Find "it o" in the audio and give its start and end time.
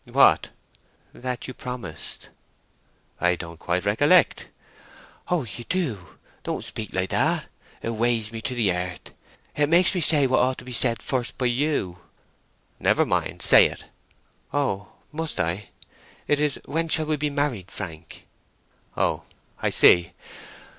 13.67-14.87